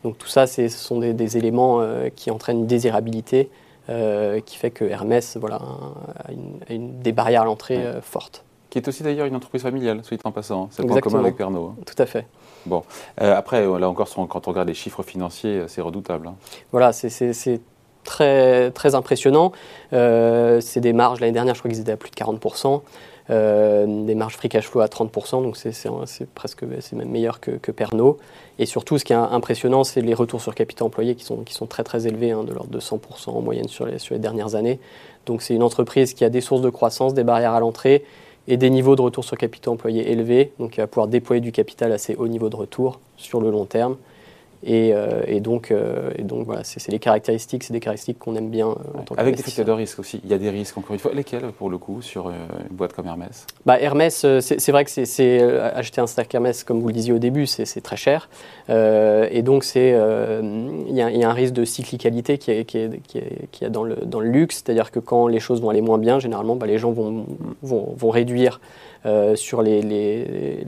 Donc 0.04 0.18
tout 0.18 0.28
ça, 0.28 0.46
ce 0.46 0.68
sont 0.68 0.98
des, 0.98 1.36
éléments 1.36 1.80
qui 2.16 2.30
entraînent 2.30 2.60
une 2.60 2.66
désirabilité 2.66 3.50
qui 3.86 4.56
fait 4.56 4.70
que 4.70 4.84
Hermès 4.84 5.36
voilà, 5.36 5.56
a, 5.56 6.32
une, 6.72 7.00
des 7.00 7.12
barrières 7.12 7.42
à 7.42 7.44
l'entrée 7.44 7.80
fortes. 8.00 8.44
Qui 8.72 8.78
est 8.78 8.88
aussi 8.88 9.02
d'ailleurs 9.02 9.26
une 9.26 9.36
entreprise 9.36 9.62
familiale, 9.62 10.00
soit 10.02 10.18
en 10.24 10.32
passant. 10.32 10.64
Hein. 10.64 10.68
C'est 10.70 10.82
le 10.82 10.88
point 10.88 11.00
commun 11.00 11.20
avec 11.20 11.36
Pernod. 11.36 11.62
Hein. 11.62 11.74
Tout 11.84 12.02
à 12.02 12.06
fait. 12.06 12.26
Bon, 12.66 12.82
euh, 13.20 13.36
après, 13.36 13.64
là 13.64 13.88
encore, 13.88 14.08
quand 14.28 14.48
on 14.48 14.50
regarde 14.50 14.68
les 14.68 14.74
chiffres 14.74 15.02
financiers, 15.02 15.58
euh, 15.58 15.68
c'est 15.68 15.80
redoutable. 15.80 16.28
Hein. 16.28 16.34
Voilà, 16.70 16.92
c'est 16.92 17.60
très, 18.04 18.70
très 18.70 18.94
impressionnant. 18.94 19.52
Euh, 19.92 20.60
c'est 20.60 20.80
des 20.80 20.92
marges, 20.92 21.20
l'année 21.20 21.32
dernière, 21.32 21.54
je 21.54 21.60
crois 21.60 21.70
qu'ils 21.70 21.80
étaient 21.80 21.92
à 21.92 21.96
plus 21.96 22.10
de 22.10 22.16
40%. 22.16 22.82
des 23.28 24.14
marges 24.14 24.36
free 24.36 24.48
cash 24.48 24.66
flow 24.68 24.80
à 24.80 24.86
30%, 24.86 25.42
donc 25.42 25.56
c'est 25.56 26.30
presque 26.34 26.62
même 26.62 27.08
meilleur 27.08 27.40
que, 27.40 27.52
que. 27.52 27.72
Et 28.58 28.66
surtout, 28.66 28.98
ce 28.98 29.04
qui 29.04 29.12
est 29.12 29.16
impressionnant, 29.16 29.84
c'est 29.84 30.00
les 30.00 30.14
retours 30.14 30.40
sur 30.40 30.54
capital 30.54 30.86
employé 30.86 31.14
qui 31.14 31.24
sont, 31.24 31.38
qui 31.38 31.54
sont 31.54 31.66
très 31.66 31.84
très 31.84 32.06
élevés, 32.06 32.32
hein, 32.32 32.44
de 32.44 32.52
l'ordre 32.52 32.70
de 32.70 32.80
100% 32.80 33.30
en 33.30 33.40
moyenne 33.40 33.68
sur 33.68 33.86
les 33.86 34.18
dernières 34.18 34.54
années. 34.54 34.78
Donc 35.26 35.42
c'est 35.42 35.54
une 35.54 35.62
entreprise 35.62 36.14
qui 36.14 36.24
a 36.24 36.30
des 36.30 36.40
sources 36.40 36.62
de 36.62 36.70
croissance, 36.70 37.14
des 37.14 37.24
barrières 37.24 37.54
à 37.54 37.60
l'entrée 37.60 38.04
et 38.48 38.56
des 38.56 38.70
niveaux 38.70 38.96
de 38.96 39.02
retour 39.02 39.24
sur 39.24 39.36
capital 39.36 39.72
employé 39.72 40.10
élevés. 40.10 40.52
Donc, 40.58 40.76
il 40.76 40.80
va 40.80 40.86
pouvoir 40.86 41.08
déployer 41.08 41.40
du 41.40 41.52
capital 41.52 41.92
à 41.92 41.98
ces 41.98 42.14
hauts 42.14 42.28
niveaux 42.28 42.48
de 42.48 42.56
retour 42.56 43.00
sur 43.16 43.40
le 43.40 43.50
long 43.50 43.64
terme. 43.64 43.96
Et, 44.64 44.92
euh, 44.94 45.40
donc, 45.40 45.70
euh, 45.70 46.10
et 46.16 46.22
donc 46.22 46.46
voilà, 46.46 46.62
c'est 46.62 46.86
les 46.90 46.98
caractéristiques, 46.98 47.64
c'est 47.64 47.72
des 47.72 47.80
caractéristiques 47.80 48.18
qu'on 48.18 48.36
aime 48.36 48.48
bien 48.48 48.68
euh, 48.68 48.98
en 48.98 49.02
tant 49.02 49.14
Avec 49.16 49.36
des 49.36 49.42
facteurs 49.42 49.64
de 49.64 49.72
risque 49.72 49.98
aussi. 49.98 50.20
Il 50.24 50.30
y 50.30 50.34
a 50.34 50.38
des 50.38 50.50
risques, 50.50 50.78
encore 50.78 50.92
une 50.92 51.00
fois. 51.00 51.12
Lesquels, 51.12 51.50
pour 51.58 51.68
le 51.68 51.78
coup, 51.78 52.00
sur 52.00 52.30
une 52.30 52.76
boîte 52.76 52.92
comme 52.92 53.06
Hermès? 53.06 53.46
Bah, 53.66 53.80
Hermès, 53.80 54.24
c'est 54.40 54.70
vrai 54.70 54.84
que 54.84 54.90
c'est 54.90 55.42
acheter 55.60 56.00
un 56.00 56.06
stack 56.06 56.32
Hermès, 56.34 56.62
comme 56.62 56.80
vous 56.80 56.88
le 56.88 56.94
disiez 56.94 57.12
au 57.12 57.18
début, 57.18 57.46
c'est 57.46 57.80
très 57.80 57.96
cher. 57.96 58.28
et 58.68 59.42
donc, 59.42 59.66
il 59.74 59.80
y, 59.80 60.96
y, 60.96 61.24
a 61.24 61.28
un 61.28 61.32
risque 61.32 61.54
de 61.54 61.64
cyclicalité 61.64 62.38
qui 62.38 62.52
est, 62.52 62.64
qui 62.64 62.78
est, 62.78 63.00
qui 63.06 63.18
est, 63.18 63.48
qui 63.50 63.64
est 63.64 63.70
dans, 63.70 63.84
le, 63.84 63.96
dans 63.96 64.20
le 64.20 64.28
luxe. 64.28 64.62
C'est-à-dire 64.64 64.90
que 64.90 65.00
quand 65.00 65.26
les 65.26 65.40
choses 65.40 65.60
vont 65.60 65.70
aller 65.70 65.80
moins 65.80 65.98
bien, 65.98 66.20
généralement, 66.20 66.56
bah, 66.56 66.66
les 66.66 66.78
gens 66.78 66.92
vont, 66.92 67.26
vont, 67.62 67.94
vont 67.96 68.10
réduire 68.10 68.60
euh, 69.04 69.34
sur 69.34 69.62
les, 69.62 69.82
les, 69.82 70.64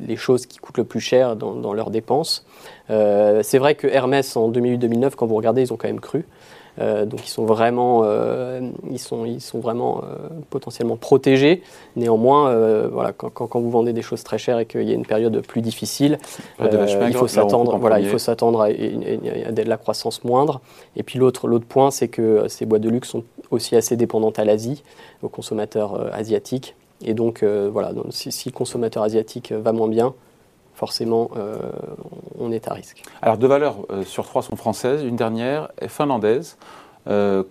les, 0.00 0.16
choses 0.16 0.46
qui 0.46 0.56
coûtent 0.56 0.78
le 0.78 0.84
plus 0.84 1.00
cher 1.00 1.36
dans, 1.36 1.54
dans 1.54 1.74
leurs 1.74 1.90
dépenses. 1.90 2.46
Euh, 2.90 3.40
c'est 3.42 3.58
vrai 3.58 3.74
que 3.74 3.86
Hermès, 3.86 4.36
en 4.36 4.50
2008-2009, 4.50 5.14
quand 5.16 5.26
vous 5.26 5.36
regardez, 5.36 5.62
ils 5.62 5.72
ont 5.72 5.76
quand 5.76 5.88
même 5.88 6.00
cru. 6.00 6.24
Euh, 6.80 7.04
donc 7.04 7.26
ils 7.26 7.30
sont 7.30 7.44
vraiment, 7.44 8.02
euh, 8.04 8.60
ils 8.90 8.98
sont, 8.98 9.26
ils 9.26 9.40
sont 9.40 9.60
vraiment 9.60 10.02
euh, 10.04 10.28
potentiellement 10.48 10.96
protégés. 10.96 11.62
Néanmoins, 11.96 12.54
voilà, 12.88 13.12
quand, 13.12 13.30
quand, 13.30 13.60
vous 13.60 13.70
vendez 13.70 13.92
des 13.92 14.02
choses 14.02 14.24
très 14.24 14.38
chères 14.38 14.58
et 14.58 14.66
qu'il 14.66 14.82
y 14.82 14.90
a 14.90 14.94
une 14.94 15.06
période 15.06 15.44
plus 15.46 15.60
difficile, 15.60 16.18
il 16.60 17.14
faut 17.14 17.28
s'attendre, 17.28 17.76
voilà, 17.78 18.00
il 18.00 18.08
faut 18.08 18.18
s'attendre 18.18 18.62
à, 18.62 18.66
à, 18.66 19.52
de 19.52 19.62
la 19.62 19.76
croissance 19.76 20.24
moindre. 20.24 20.60
Et 20.96 21.02
puis 21.02 21.18
l'autre, 21.18 21.48
l'autre 21.48 21.66
point, 21.66 21.90
c'est 21.90 22.08
que 22.08 22.46
ces 22.48 22.66
boîtes 22.66 22.82
de 22.82 22.88
luxe 22.90 23.10
sont 23.10 23.24
aussi 23.50 23.76
assez 23.76 23.96
dépendantes 23.96 24.38
à 24.38 24.44
l'Asie, 24.44 24.82
aux 25.22 25.28
consommateurs 25.28 26.12
asiatiques. 26.14 26.74
Et 27.04 27.14
donc, 27.14 27.44
voilà, 27.44 27.92
si, 28.10 28.48
le 28.48 28.54
consommateur 28.54 29.02
asiatique 29.02 29.52
va 29.52 29.72
moins 29.72 29.88
bien, 29.88 30.14
forcément, 30.74 31.30
on 32.38 32.52
est 32.52 32.68
à 32.68 32.74
risque. 32.74 33.02
Alors, 33.20 33.36
deux 33.36 33.46
valeurs 33.46 33.76
euh, 33.90 34.04
sur 34.04 34.24
trois 34.24 34.42
sont 34.42 34.56
françaises. 34.56 35.02
Une 35.02 35.16
dernière 35.16 35.68
est 35.80 35.88
finlandaise. 35.88 36.56
Euh, 37.08 37.42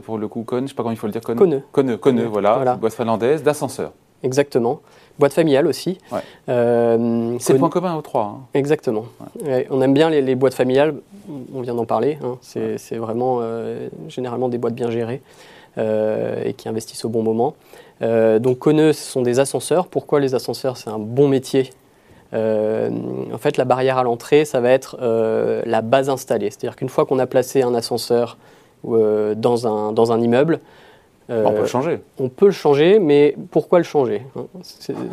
pour 0.00 0.18
le 0.18 0.28
coup, 0.28 0.42
Kone, 0.42 0.60
je 0.60 0.62
ne 0.62 0.68
sais 0.68 0.74
pas 0.74 0.82
comment 0.82 0.92
il 0.92 0.98
faut 0.98 1.06
le 1.06 1.12
dire. 1.12 1.22
Kone. 1.22 1.62
Kone, 1.72 2.22
voilà, 2.24 2.76
boîte 2.76 2.94
finlandaise 2.94 3.42
d'ascenseur. 3.42 3.92
Exactement. 4.22 4.80
Boîte 5.18 5.32
familiale 5.32 5.66
aussi. 5.66 5.98
c'est 6.46 6.52
le 6.52 7.58
point 7.58 7.68
commun 7.68 7.96
aux 7.96 8.02
trois. 8.02 8.24
Hein. 8.24 8.46
Exactement. 8.54 9.06
on 9.70 9.80
aime 9.82 9.94
bien 9.94 10.10
les, 10.10 10.34
boîtes 10.34 10.54
familiales, 10.54 10.94
on 11.54 11.60
vient 11.62 11.74
d'en 11.74 11.86
parler. 11.86 12.18
Hein. 12.22 12.36
C'est 12.40 12.96
vraiment 12.96 13.40
généralement 14.08 14.48
des 14.48 14.58
boîtes 14.58 14.74
bien 14.74 14.90
gérées 14.90 15.20
et 15.76 16.54
qui 16.56 16.68
investissent 16.68 17.04
au 17.04 17.08
bon 17.08 17.22
moment. 17.22 17.54
Euh, 18.02 18.38
donc 18.38 18.58
Kone, 18.58 18.92
ce 18.92 19.12
sont 19.12 19.22
des 19.22 19.40
ascenseurs. 19.40 19.86
Pourquoi 19.86 20.20
les 20.20 20.34
ascenseurs? 20.34 20.76
C'est 20.76 20.90
un 20.90 20.98
bon 20.98 21.28
métier. 21.28 21.70
Euh, 22.32 22.90
en 23.32 23.38
fait, 23.38 23.56
la 23.56 23.64
barrière 23.64 23.98
à 23.98 24.04
l'entrée, 24.04 24.44
ça 24.44 24.60
va 24.60 24.70
être 24.70 24.98
euh, 25.00 25.62
la 25.66 25.82
base 25.82 26.08
installée. 26.08 26.50
C'est-à-dire 26.50 26.76
qu'une 26.76 26.88
fois 26.88 27.06
qu'on 27.06 27.18
a 27.18 27.26
placé 27.26 27.62
un 27.62 27.74
ascenseur 27.74 28.38
dans, 28.84 29.66
un, 29.66 29.92
dans 29.92 30.12
un 30.12 30.20
immeuble, 30.20 30.60
on 31.28 31.52
peut 31.52 31.60
le 31.60 31.66
changer. 31.66 32.00
On 32.18 32.28
peut 32.28 32.46
le 32.46 32.52
changer, 32.52 32.98
mais 32.98 33.36
pourquoi 33.52 33.78
le 33.78 33.84
changer 33.84 34.22
hein? 34.36 34.46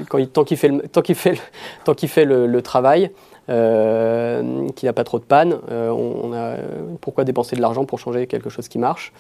Quand 0.10 0.26
Tant 0.32 0.44
qu'il 0.44 0.58
fait, 0.58 0.70
le, 0.70 0.82
tant 0.88 1.04
fait, 1.04 1.40
tant 1.84 1.94
fait 1.96 2.26
le, 2.26 2.62
travail, 2.62 3.12
euh, 3.50 4.68
qui 4.76 4.86
n'a 4.86 4.94
pas 4.94 5.06
trop 5.06 5.20
de 5.20 5.24
panne. 5.24 5.58
Euh, 5.72 5.90
on, 5.90 6.34
a, 6.34 6.56
pourquoi 7.00 7.24
dépenser 7.24 7.56
de 7.56 7.62
l'argent 7.62 7.86
pour 7.86 7.98
changer 7.98 8.28
quelque 8.28 8.50
chose 8.50 8.68
qui 8.68 8.78
marche 8.78 9.14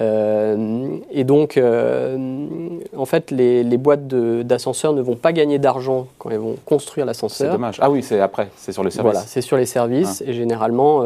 euh, 0.00 0.96
Et 1.10 1.24
donc, 1.24 1.60
en 1.60 3.04
fait, 3.04 3.30
les, 3.30 3.76
boîtes 3.76 4.06
d'ascenseurs 4.06 4.94
ne 4.94 5.02
vont 5.02 5.16
pas 5.16 5.32
gagner 5.32 5.58
d'argent 5.58 6.06
quand 6.18 6.30
elles 6.30 6.38
vont 6.38 6.56
construire 6.64 7.04
l'ascenseur. 7.04 7.48
C'est 7.48 7.52
dommage. 7.52 7.78
Ah 7.82 7.90
oui, 7.90 8.02
c'est 8.02 8.20
après, 8.20 8.48
c'est 8.56 8.72
sur 8.72 8.84
les 8.84 8.90
services. 8.90 9.12
Voilà, 9.12 9.26
c'est 9.26 9.42
sur 9.42 9.58
les 9.58 9.66
services. 9.66 10.22
Ah. 10.24 10.30
Et 10.30 10.32
généralement, 10.32 11.04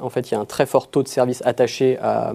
en 0.00 0.10
fait, 0.10 0.30
il 0.30 0.34
y 0.34 0.36
a 0.36 0.40
un 0.40 0.44
très 0.44 0.66
fort 0.66 0.88
taux 0.88 1.02
de 1.02 1.08
service 1.08 1.42
attaché 1.46 1.98
à. 2.02 2.34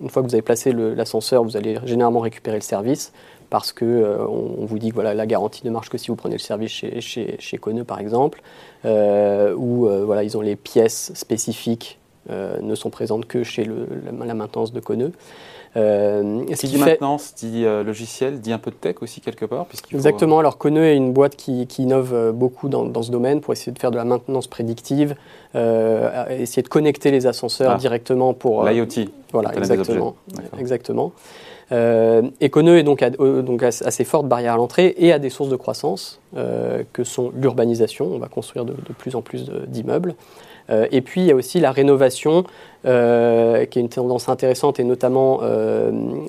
Une 0.00 0.10
fois 0.10 0.22
que 0.22 0.28
vous 0.28 0.34
avez 0.34 0.42
placé 0.42 0.72
l'ascenseur, 0.72 1.42
vous 1.42 1.56
allez 1.56 1.78
généralement 1.84 2.20
récupérer 2.20 2.56
le 2.56 2.62
service 2.62 3.12
parce 3.52 3.72
que 3.72 3.84
euh, 3.84 4.26
on, 4.26 4.64
vous 4.64 4.78
dit 4.78 4.88
que 4.88 4.94
voilà, 4.94 5.12
la 5.12 5.26
garantie 5.26 5.60
ne 5.66 5.70
marche 5.70 5.90
que 5.90 5.98
si 5.98 6.08
vous 6.08 6.16
prenez 6.16 6.36
le 6.36 6.40
service 6.40 6.70
chez, 6.70 7.02
chez, 7.02 7.36
chez 7.38 7.58
Kone, 7.58 7.84
par 7.84 8.00
exemple, 8.00 8.40
euh, 8.86 9.54
ou 9.54 9.86
euh, 9.86 10.06
voilà, 10.06 10.24
ils 10.24 10.38
ont 10.38 10.40
les 10.40 10.56
pièces 10.56 11.12
spécifiques 11.14 11.98
ne 12.30 12.74
sont 12.76 12.88
présentes 12.88 13.26
que 13.26 13.42
chez 13.42 13.64
le, 13.64 13.86
la, 14.24 14.34
maintenance 14.34 14.72
de. 14.72 14.80
Euh, 15.76 16.44
ce 16.54 16.60
qui 16.60 16.68
dit 16.68 16.78
maintenance, 16.78 17.34
dit 17.34 17.64
logiciel, 17.64 18.40
dit 18.40 18.52
un 18.52 18.58
peu 18.58 18.70
de 18.70 18.76
tech 18.76 18.96
aussi 19.02 19.20
quelque 19.20 19.44
part 19.44 19.66
Exactement, 19.92 20.38
alors 20.38 20.56
Conneux 20.56 20.84
est 20.84 20.96
une 20.96 21.12
boîte 21.12 21.34
qui, 21.34 21.64
innove 21.78 22.32
beaucoup 22.32 22.68
dans, 22.68 22.84
dans, 22.84 23.02
ce 23.02 23.10
domaine 23.10 23.40
pour 23.40 23.52
essayer 23.52 23.72
de 23.72 23.78
faire 23.78 23.90
de 23.90 23.96
la 23.96 24.04
maintenance 24.04 24.46
prédictive, 24.46 25.16
essayer 25.54 26.62
de 26.62 26.68
connecter 26.68 27.10
les 27.10 27.26
ascenseurs 27.26 27.72
ah. 27.72 27.76
directement 27.76 28.32
pour... 28.34 28.64
L'IoT. 28.64 29.10
Voilà, 29.32 29.52
exactement. 29.54 30.14
exactement. 30.58 31.12
Euh, 31.72 32.22
Econeux 32.42 32.78
est 32.78 32.82
donc, 32.82 33.02
donc 33.18 33.62
assez 33.62 34.04
forte 34.04 34.26
barrière 34.26 34.54
à 34.54 34.56
l'entrée 34.56 34.94
et 34.98 35.12
a 35.12 35.18
des 35.18 35.30
sources 35.30 35.48
de 35.48 35.56
croissance 35.56 36.20
euh, 36.36 36.82
que 36.92 37.04
sont 37.04 37.32
l'urbanisation, 37.34 38.06
on 38.06 38.18
va 38.18 38.28
construire 38.28 38.64
de, 38.64 38.74
plus 38.98 39.16
en 39.16 39.22
plus 39.22 39.50
d'immeubles, 39.68 40.14
euh, 40.70 40.86
et 40.90 41.00
puis 41.00 41.22
il 41.22 41.26
y 41.26 41.30
a 41.30 41.34
aussi 41.34 41.60
la 41.60 41.72
rénovation, 41.72 42.44
euh, 42.84 43.64
qui 43.64 43.78
est 43.78 43.82
une 43.82 43.88
tendance 43.88 44.28
intéressante 44.28 44.80
et 44.80 44.84
notamment 44.84 45.40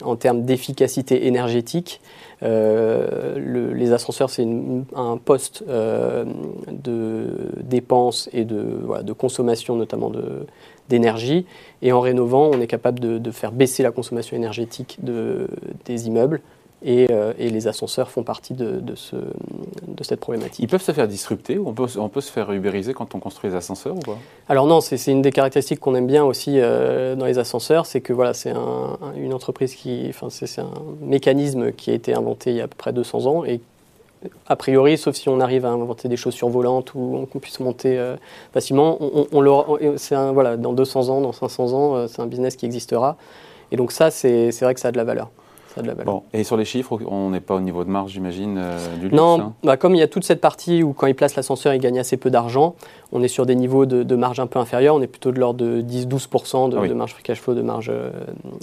en 0.03 0.15
termes 0.15 0.43
d'efficacité 0.43 1.27
énergétique. 1.27 1.99
les 2.41 3.91
ascenseurs, 3.91 4.29
c'est 4.29 4.47
un 4.95 5.17
poste 5.17 5.63
de 5.67 7.27
dépenses 7.61 8.29
et 8.33 8.45
de 8.45 9.13
consommation 9.13 9.75
notamment 9.75 10.09
de, 10.09 10.45
d'énergie. 10.89 11.45
Et 11.81 11.91
en 11.91 12.01
rénovant, 12.01 12.49
on 12.53 12.59
est 12.61 12.67
capable 12.67 12.99
de, 12.99 13.31
faire 13.31 13.51
baisser 13.51 13.83
la 13.83 13.91
consommation 13.91 14.35
énergétique 14.35 14.99
de, 15.01 15.47
des 15.85 16.07
immeubles. 16.07 16.41
Et, 16.85 17.07
euh, 17.11 17.31
et, 17.39 17.49
les 17.49 17.67
ascenseurs 17.67 18.11
font 18.11 18.23
partie 18.23 18.53
de, 18.53 18.81
de, 18.81 18.95
ce, 18.95 19.15
de, 19.15 20.03
cette 20.03 20.19
problématique. 20.19 20.59
Ils 20.59 20.67
peuvent 20.67 20.81
se 20.81 20.91
faire 20.91 21.07
disrupter 21.07 21.57
ou 21.57 21.69
on 21.69 21.73
peut, 21.73 21.87
on 21.97 22.09
peut 22.09 22.19
se 22.19 22.29
faire 22.29 22.51
ubériser 22.51 22.93
quand 22.93 23.15
on 23.15 23.19
construit 23.19 23.49
les 23.49 23.55
ascenseurs 23.55 23.95
ou 23.95 23.99
pas? 23.99 24.17
Alors 24.49 24.67
non, 24.67 24.81
c'est 24.81 25.01
une 25.09 25.21
des 25.21 25.31
caractéristiques 25.31 25.79
qu'on 25.79 25.95
aime 25.95 26.07
bien 26.07 26.25
aussi 26.25 26.55
euh, 26.57 27.15
dans 27.15 27.25
les 27.25 27.39
ascenseurs, 27.39 27.85
c'est 27.85 28.01
que 28.01 28.11
voilà, 28.11 28.33
c'est 28.33 28.51
un, 28.51 28.97
une 29.15 29.33
entreprise 29.33 29.75
qui, 29.75 30.07
enfin 30.09 30.27
c'est 30.29 30.59
un 30.59 30.73
mécanisme 30.99 31.71
qui 31.71 31.89
a 31.89 31.93
été 31.93 32.13
inventé 32.13 32.49
il 32.49 32.57
y 32.57 32.61
a 32.61 32.65
à 32.65 32.67
peu 32.67 32.75
près 32.75 32.91
200 32.91 33.27
ans 33.27 33.45
et 33.45 33.61
a 34.47 34.55
priori, 34.55 34.97
sauf 34.97 35.15
si 35.15 35.29
on 35.29 35.39
arrive 35.39 35.65
à 35.65 35.69
inventer 35.69 36.07
des 36.07 36.17
chaussures 36.17 36.49
volantes 36.49 36.93
ou 36.95 37.27
qu'on 37.31 37.39
puisse 37.39 37.59
monter 37.59 37.97
euh, 37.97 38.15
facilement, 38.53 38.97
on, 38.99 39.27
voilà, 40.33 40.57
dans 40.57 40.73
200 40.73 41.09
ans, 41.09 41.21
dans 41.21 41.31
500 41.31 41.73
ans, 41.73 41.95
euh, 41.95 42.07
c'est 42.07 42.21
un 42.21 42.27
business 42.27 42.55
qui 42.55 42.65
existera. 42.65 43.17
Et 43.71 43.75
donc 43.75 43.91
ça, 43.91 44.11
c'est 44.11 44.51
vrai 44.61 44.73
que 44.73 44.79
ça 44.79 44.89
a 44.89 44.91
de 44.91 44.97
la 44.97 45.03
valeur. 45.03 45.29
Bon, 46.05 46.23
et 46.33 46.43
sur 46.43 46.57
les 46.57 46.65
chiffres, 46.65 46.99
on 47.07 47.29
n'est 47.29 47.39
pas 47.39 47.55
au 47.55 47.59
niveau 47.59 47.83
de 47.83 47.89
marge, 47.89 48.11
j'imagine, 48.11 48.57
euh, 48.57 48.95
du 48.97 49.03
luxe 49.03 49.15
Non, 49.15 49.39
hein 49.39 49.53
bah, 49.63 49.77
comme 49.77 49.95
il 49.95 49.99
y 49.99 50.03
a 50.03 50.07
toute 50.07 50.23
cette 50.23 50.41
partie 50.41 50.83
où 50.83 50.93
quand 50.93 51.07
il 51.07 51.15
place 51.15 51.35
l'ascenseur, 51.35 51.73
il 51.73 51.79
gagne 51.79 51.99
assez 51.99 52.17
peu 52.17 52.29
d'argent, 52.29 52.75
on 53.11 53.23
est 53.23 53.27
sur 53.27 53.45
des 53.45 53.55
niveaux 53.55 53.85
de, 53.85 54.15
marge 54.15 54.39
un 54.39 54.47
peu 54.47 54.59
inférieurs, 54.59 54.95
on 54.95 55.01
est 55.01 55.07
plutôt 55.07 55.31
de 55.31 55.39
l'ordre 55.39 55.63
de 55.65 55.81
10-12% 55.81 56.69
de, 56.69 56.87
de, 56.87 56.93
marge 56.93 57.13
free 57.13 57.23
cash 57.23 57.39
flow, 57.39 57.55
de 57.55 57.61
marge 57.61 57.91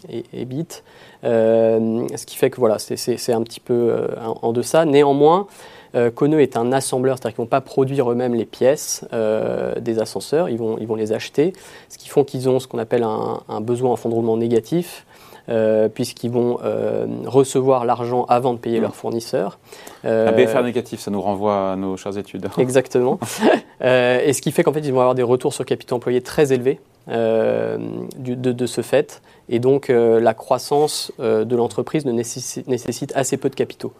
et, 0.09 0.25
et 0.33 0.45
bit. 0.45 0.85
Euh, 1.25 2.07
ce 2.17 2.26
qui 2.26 2.37
fait 2.37 2.50
que 2.50 2.59
voilà, 2.59 2.79
c'est 2.79 3.33
un 3.33 3.43
petit 3.43 3.61
peu 3.61 3.75
euh, 3.75 4.09
en, 4.43 4.52
deçà. 4.52 4.85
Néanmoins, 4.85 5.47
euh, 5.95 6.11
est 6.38 6.57
un 6.57 6.73
assembleur, 6.73 7.17
c'est-à-dire 7.17 7.37
qu'ils 7.37 7.43
ne 7.43 7.47
vont 7.47 7.50
pas 7.50 7.61
produire 7.61 8.11
eux-mêmes 8.11 8.35
les 8.35 8.45
pièces 8.45 9.05
euh, 9.12 9.75
des 9.81 9.99
ascenseurs, 9.99 10.49
ils 10.49 10.59
vont, 10.59 10.79
ils 10.79 10.87
vont 10.87 10.95
les 10.95 11.12
acheter, 11.12 11.52
ce 11.88 11.99
qui 11.99 12.09
font 12.09 12.25
qu'ils 12.25 12.49
ont 12.49 12.61
ce 12.61 12.69
qu'on 12.69 12.79
appelle 12.79 13.02
un, 13.02 13.40
un, 13.49 13.61
besoin 13.61 13.90
en 13.90 13.97
fonds 13.97 14.09
de 14.09 14.14
roulement 14.14 14.37
négatif. 14.37 15.05
Euh, 15.50 15.88
puisqu'ils 15.88 16.30
vont 16.30 16.59
euh, 16.62 17.07
recevoir 17.26 17.85
l'argent 17.85 18.25
avant 18.28 18.54
de 18.54 18.59
payer 18.59 18.78
mmh. 18.78 18.83
leurs 18.83 18.95
fournisseurs. 18.95 19.59
Euh, 20.04 20.28
Un 20.28 20.33
BFR 20.33 20.62
négatif, 20.62 21.00
ça 21.00 21.11
nous 21.11 21.21
renvoie 21.21 21.73
à 21.73 21.76
nos 21.76 21.97
chères 21.97 22.16
études. 22.16 22.47
Exactement. 22.59 23.19
et 23.80 24.33
ce 24.33 24.40
qui 24.42 24.52
fait 24.52 24.62
qu'en 24.62 24.73
fait, 24.73 24.80
ils 24.80 24.92
vont 24.92 25.00
avoir 25.00 25.16
des 25.16 25.25
retours 25.25 25.52
sur 25.52 25.64
capital 25.64 25.97
employé 25.97 26.21
très 26.21 26.52
élevés. 26.52 26.78
Du, 27.09 28.37
de, 28.37 28.52
de, 28.52 28.66
ce 28.66 28.83
fait. 28.83 29.21
Et 29.49 29.59
donc, 29.59 29.88
la 29.88 30.33
croissance 30.33 31.11
de 31.19 31.57
l'entreprise 31.57 32.04
ne 32.04 32.12
nécessite, 32.12 32.69
nécessite, 32.69 33.12
assez 33.16 33.37
peu 33.37 33.49
de 33.49 33.57
capitaux. 33.57 33.92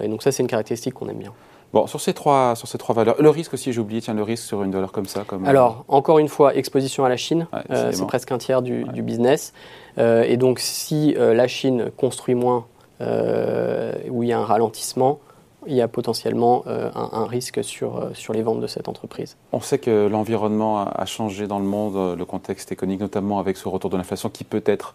Et 0.00 0.08
donc, 0.08 0.22
ça, 0.22 0.32
c'est 0.32 0.42
une 0.42 0.48
caractéristique 0.48 0.94
qu'on 0.94 1.08
aime 1.08 1.18
bien. 1.18 1.32
Bon, 1.72 1.86
sur 1.86 2.00
ces, 2.00 2.14
trois, 2.14 2.54
sur 2.56 2.68
ces 2.68 2.78
trois 2.78 2.94
valeurs, 2.94 3.16
le 3.20 3.28
risque 3.28 3.54
aussi, 3.54 3.72
j'ai 3.72 3.80
oublié, 3.80 4.00
tiens, 4.00 4.14
le 4.14 4.22
risque 4.22 4.44
sur 4.44 4.62
une 4.62 4.70
valeur 4.70 4.92
comme 4.92 5.06
ça 5.06 5.24
comme 5.26 5.44
Alors, 5.46 5.84
encore 5.88 6.18
une 6.18 6.28
fois, 6.28 6.54
exposition 6.54 7.04
à 7.04 7.08
la 7.08 7.16
Chine, 7.16 7.46
c'est 7.70 8.06
presque 8.06 8.32
un 8.32 8.38
tiers 8.38 8.62
du, 8.62 8.84
du 8.84 9.02
business. 9.02 9.52
Euh, 9.98 10.24
et 10.26 10.36
donc, 10.36 10.58
si 10.58 11.14
euh, 11.16 11.34
la 11.34 11.48
Chine 11.48 11.90
construit 11.96 12.34
moins, 12.34 12.66
euh, 13.00 13.92
où 14.10 14.22
il 14.22 14.28
y 14.28 14.32
a 14.32 14.38
un 14.38 14.44
ralentissement, 14.44 15.20
il 15.66 15.74
y 15.74 15.80
a 15.80 15.88
potentiellement 15.88 16.62
un, 16.66 17.26
risque 17.26 17.64
sur, 17.64 18.10
sur 18.14 18.32
les 18.32 18.42
ventes 18.42 18.60
de 18.60 18.68
cette 18.68 18.86
entreprise. 18.86 19.36
On 19.50 19.60
sait 19.60 19.78
que 19.78 20.06
l'environnement 20.06 20.86
a, 20.86 21.04
changé 21.06 21.48
dans 21.48 21.58
le 21.58 21.64
monde, 21.64 22.16
le 22.16 22.24
contexte 22.24 22.70
économique, 22.70 23.00
notamment 23.00 23.40
avec 23.40 23.56
ce 23.56 23.66
retour 23.66 23.90
de 23.90 23.96
l'inflation 23.96 24.30
qui 24.30 24.44
peut 24.44 24.62
être 24.64 24.94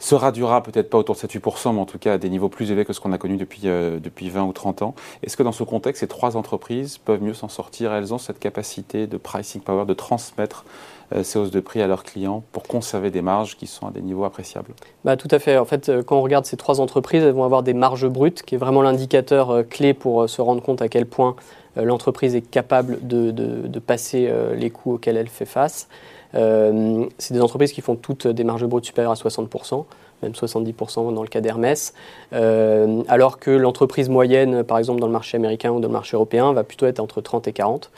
sera 0.00 0.32
durera 0.32 0.62
peut-être 0.62 0.90
pas 0.90 0.98
autour 0.98 1.14
de 1.14 1.20
7-8%, 1.20 1.72
mais 1.72 1.80
en 1.80 1.86
tout 1.86 1.98
cas 1.98 2.14
à 2.14 2.18
des 2.18 2.28
niveaux 2.28 2.48
plus 2.48 2.70
élevés 2.72 2.84
que 2.84 2.92
ce 2.92 2.98
qu'on 2.98 3.12
a 3.12 3.18
connu 3.18 3.36
depuis, 3.36 3.62
depuis 3.62 4.28
20 4.28 4.42
ou 4.44 4.52
30 4.52 4.82
ans. 4.82 4.94
Est-ce 5.22 5.36
que 5.36 5.44
dans 5.44 5.52
ce 5.52 5.62
contexte, 5.62 6.00
ces 6.00 6.08
trois 6.08 6.36
entreprises 6.36 6.98
peuvent 6.98 7.22
mieux 7.22 7.34
s'en 7.34 7.48
sortir? 7.48 7.92
Elles 7.92 8.12
ont 8.12 8.18
cette 8.18 8.38
capacité 8.38 9.06
de 9.06 9.16
pricing 9.16 9.60
power, 9.60 9.84
de 9.84 9.94
transmettre 9.94 10.64
euh, 11.12 11.24
ces 11.24 11.38
hausses 11.38 11.50
de 11.50 11.58
prix 11.58 11.82
à 11.82 11.88
leurs 11.88 12.04
clients 12.04 12.44
pour 12.52 12.62
conserver 12.62 13.10
des 13.10 13.22
marges 13.22 13.56
qui 13.56 13.66
sont 13.66 13.88
à 13.88 13.90
des 13.90 14.00
niveaux 14.00 14.24
appréciables? 14.24 14.72
Bah, 15.04 15.16
Tout 15.16 15.28
à 15.32 15.40
fait. 15.40 15.58
En 15.58 15.64
fait, 15.64 15.88
euh, 15.88 16.02
quand 16.04 16.16
on 16.16 16.22
regarde 16.22 16.44
ces 16.44 16.56
trois 16.56 16.80
entreprises, 16.80 17.22
elles 17.22 17.32
vont 17.32 17.44
avoir 17.44 17.64
des 17.64 17.74
marges 17.74 18.06
brutes, 18.06 18.42
qui 18.42 18.54
est 18.54 18.58
vraiment 18.58 18.82
l'indicateur 18.82 19.50
euh, 19.50 19.62
clé 19.64 19.92
pour 19.92 20.28
se 20.28 20.40
rendre 20.40 20.62
compte 20.62 20.82
à 20.82 20.88
quel 20.88 21.06
point 21.06 21.34
l'entreprise 21.76 22.34
est 22.34 22.42
capable 22.42 22.98
de, 23.06 23.78
passer 23.78 24.30
les 24.56 24.70
coûts 24.70 24.94
auxquels 24.94 25.16
elle 25.16 25.28
fait 25.28 25.46
face. 25.46 25.88
C'est 26.32 27.34
des 27.34 27.40
entreprises 27.40 27.72
qui 27.72 27.80
font 27.80 27.96
toutes 27.96 28.26
des 28.26 28.44
marges 28.44 28.64
brutes 28.64 28.84
supérieures 28.84 29.12
à 29.12 29.14
60%, 29.14 29.84
même 30.22 30.32
70% 30.32 31.14
dans 31.14 31.22
le 31.22 31.28
cas 31.28 31.40
d'Hermès, 31.40 31.94
alors 32.32 33.38
que 33.38 33.50
l'entreprise 33.50 34.08
moyenne, 34.08 34.62
par 34.64 34.78
exemple 34.78 35.00
dans 35.00 35.06
le 35.06 35.12
marché 35.12 35.36
américain 35.36 35.70
ou 35.70 35.80
dans 35.80 35.88
le 35.88 35.92
marché 35.92 36.16
européen, 36.16 36.52
va 36.52 36.64
plutôt 36.64 36.86
être 36.86 37.00
entre 37.00 37.20
30 37.20 37.48
et 37.48 37.52
40. 37.52 37.90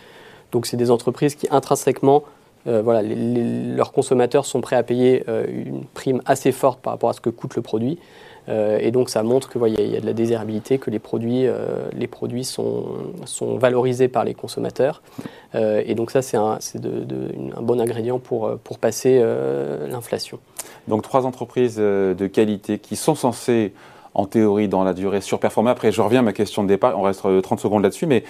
Donc 0.52 0.66
c'est 0.66 0.76
des 0.76 0.90
entreprises 0.90 1.34
qui 1.34 1.48
intrinsèquement 1.50 2.24
euh, 2.66 2.82
voilà, 2.82 3.02
leurs 3.02 3.92
consommateurs 3.92 4.44
sont 4.44 4.60
prêts 4.60 4.76
à 4.76 4.82
payer 4.82 5.24
euh, 5.28 5.46
une 5.48 5.84
prime 5.84 6.22
assez 6.26 6.52
forte 6.52 6.80
par 6.80 6.92
rapport 6.92 7.10
à 7.10 7.12
ce 7.12 7.20
que 7.20 7.30
coûte 7.30 7.56
le 7.56 7.62
produit. 7.62 7.98
Euh, 8.48 8.78
et 8.80 8.90
donc 8.90 9.08
ça 9.08 9.22
montre 9.22 9.48
qu'il 9.48 9.62
y 9.68 9.96
a 9.96 10.00
de 10.00 10.06
la 10.06 10.12
désirabilité, 10.12 10.78
que 10.78 10.90
les 10.90 10.98
produits, 10.98 11.46
les 11.92 12.06
produits 12.08 12.44
sont, 12.44 12.86
sont, 13.24 13.56
valorisés 13.56 14.08
par 14.08 14.24
les 14.24 14.34
consommateurs. 14.34 15.02
et 15.54 15.94
donc 15.94 16.10
ça, 16.10 16.22
c'est 16.22 16.36
un, 16.36 16.58
un, 16.74 17.62
bon 17.62 17.80
ingrédient 17.80 18.18
pour, 18.18 18.58
pour 18.64 18.78
passer 18.78 19.22
l'inflation. 19.88 20.40
Donc 20.88 21.02
trois 21.02 21.24
entreprises 21.24 21.76
de 21.76 22.26
qualité 22.26 22.78
qui 22.78 22.96
sont 22.96 23.14
censées, 23.14 23.72
en 24.14 24.26
théorie, 24.26 24.68
dans 24.68 24.84
la 24.84 24.92
durée, 24.92 25.20
surperformer. 25.20 25.70
Après, 25.70 25.92
je 25.92 26.02
reviens 26.02 26.20
à 26.20 26.24
ma 26.24 26.32
question 26.32 26.64
de 26.64 26.68
départ, 26.68 26.98
on 26.98 27.02
reste 27.02 27.22
30 27.42 27.60
secondes 27.60 27.82
là-dessus, 27.82 28.06
mais 28.06 28.24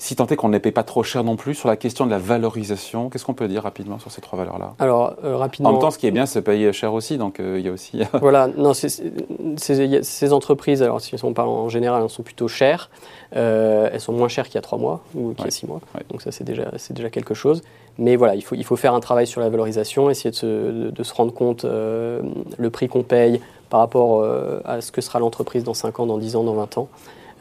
si 0.00 0.16
tant 0.16 0.26
est 0.26 0.36
qu'on 0.36 0.48
ne 0.48 0.54
les 0.54 0.60
paye 0.60 0.72
pas 0.72 0.82
trop 0.82 1.02
cher 1.02 1.24
non 1.24 1.36
plus, 1.36 1.54
sur 1.54 1.68
la 1.68 1.76
question 1.76 2.06
de 2.06 2.10
la 2.10 2.18
valorisation, 2.18 3.10
qu'est-ce 3.10 3.26
qu'on 3.26 3.34
peut 3.34 3.48
dire 3.48 3.62
rapidement 3.62 3.98
sur 3.98 4.10
ces 4.10 4.22
trois 4.22 4.38
valeurs-là? 4.38 4.72
Alors, 4.78 5.14
euh, 5.24 5.36
rapidement. 5.36 5.68
En 5.68 5.72
même 5.72 5.80
temps, 5.82 5.90
ce 5.90 5.98
qui 5.98 6.06
est 6.06 6.10
bien, 6.10 6.24
c'est 6.24 6.40
payer 6.40 6.72
cher 6.72 6.94
aussi, 6.94 7.18
donc 7.18 7.38
euh, 7.38 7.58
il 7.58 7.66
y 7.66 7.68
a 7.68 7.72
aussi. 7.72 8.00
voilà, 8.20 8.48
non, 8.48 8.72
ces 8.72 10.32
entreprises, 10.32 10.82
alors 10.82 11.02
si 11.02 11.14
on 11.22 11.34
parle 11.34 11.50
en 11.50 11.68
général, 11.68 12.02
elles 12.02 12.08
sont 12.08 12.22
plutôt 12.22 12.48
chères. 12.48 12.88
Euh, 13.36 13.90
elles 13.92 14.00
sont 14.00 14.14
moins 14.14 14.28
chères 14.28 14.46
qu'il 14.46 14.54
y 14.54 14.58
a 14.58 14.62
trois 14.62 14.78
mois 14.78 15.02
ou 15.14 15.34
qu'il 15.34 15.44
y 15.44 15.48
a 15.48 15.50
six 15.50 15.66
mois, 15.66 15.80
donc 16.08 16.22
ça 16.22 16.32
c'est 16.32 16.44
déjà, 16.44 16.72
déjà 16.90 17.10
quelque 17.10 17.34
chose. 17.34 17.60
Mais 17.98 18.16
voilà, 18.16 18.34
il 18.34 18.42
faut, 18.42 18.54
il 18.54 18.64
faut 18.64 18.76
faire 18.76 18.94
un 18.94 19.00
travail 19.00 19.26
sur 19.26 19.42
la 19.42 19.50
valorisation, 19.50 20.08
essayer 20.08 20.30
de 20.30 20.36
se, 20.36 20.90
de, 20.90 21.02
se 21.02 21.12
rendre 21.12 21.34
compte 21.34 21.64
le 21.64 22.70
prix 22.70 22.88
qu'on 22.88 23.02
paye 23.02 23.40
par 23.68 23.80
rapport 23.80 24.24
à 24.64 24.80
ce 24.80 24.90
que 24.90 25.02
sera 25.02 25.18
l'entreprise 25.18 25.62
dans 25.62 25.74
5 25.74 26.00
ans, 26.00 26.06
dans 26.06 26.16
10 26.16 26.36
ans, 26.36 26.42
dans 26.42 26.54
20 26.54 26.78
ans. 26.78 26.88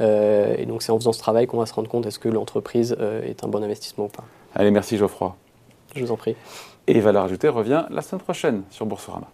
Euh, 0.01 0.55
et 0.57 0.65
donc 0.65 0.81
c'est 0.81 0.91
en 0.91 0.97
faisant 0.97 1.13
ce 1.13 1.19
travail 1.19 1.47
qu'on 1.47 1.57
va 1.57 1.65
se 1.65 1.73
rendre 1.73 1.89
compte 1.89 2.05
est-ce 2.05 2.19
que 2.19 2.29
l'entreprise 2.29 2.95
euh, 2.99 3.21
est 3.23 3.43
un 3.43 3.47
bon 3.47 3.63
investissement 3.63 4.05
ou 4.05 4.09
pas. 4.09 4.23
Allez, 4.55 4.71
merci 4.71 4.97
Geoffroy. 4.97 5.35
Je 5.95 6.03
vous 6.03 6.11
en 6.11 6.17
prie. 6.17 6.35
Et 6.87 6.99
Valeur 6.99 7.23
Ajoutée 7.23 7.49
revient 7.49 7.85
la 7.89 8.01
semaine 8.01 8.21
prochaine 8.21 8.63
sur 8.69 8.85
Boursorama. 8.85 9.27